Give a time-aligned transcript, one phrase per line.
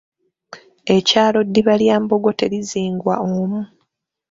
[0.95, 3.61] Ekyalo ddiba lya mbogo terizingwa omu